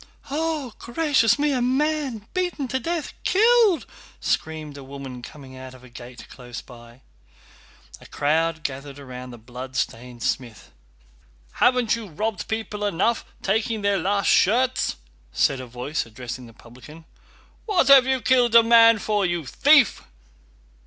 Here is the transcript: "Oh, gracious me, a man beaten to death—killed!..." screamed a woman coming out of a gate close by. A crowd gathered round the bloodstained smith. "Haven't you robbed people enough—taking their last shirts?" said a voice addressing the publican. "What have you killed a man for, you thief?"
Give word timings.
"Oh, 0.31 0.73
gracious 0.79 1.37
me, 1.37 1.51
a 1.51 1.61
man 1.61 2.27
beaten 2.33 2.67
to 2.69 2.79
death—killed!..." 2.79 3.85
screamed 4.19 4.75
a 4.75 4.83
woman 4.83 5.21
coming 5.21 5.55
out 5.55 5.75
of 5.75 5.83
a 5.83 5.89
gate 5.89 6.27
close 6.27 6.59
by. 6.59 7.01
A 7.99 8.07
crowd 8.07 8.63
gathered 8.63 8.97
round 8.97 9.31
the 9.31 9.37
bloodstained 9.37 10.23
smith. 10.23 10.71
"Haven't 11.51 11.95
you 11.95 12.07
robbed 12.09 12.47
people 12.47 12.83
enough—taking 12.83 13.83
their 13.83 13.99
last 13.99 14.25
shirts?" 14.31 14.95
said 15.33 15.59
a 15.59 15.67
voice 15.67 16.03
addressing 16.07 16.47
the 16.47 16.53
publican. 16.53 17.05
"What 17.67 17.87
have 17.89 18.07
you 18.07 18.21
killed 18.21 18.55
a 18.55 18.63
man 18.63 18.97
for, 18.97 19.23
you 19.23 19.45
thief?" 19.45 20.01